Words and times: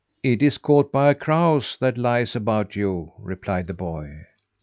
"It 0.23 0.41
is 0.41 0.57
Caught 0.57 0.91
by 0.91 1.13
Crows 1.13 1.77
that 1.79 1.95
lies 1.95 2.35
about 2.35 2.75
you," 2.75 3.11
replied 3.19 3.67
the 3.67 3.75
boy. 3.75 4.17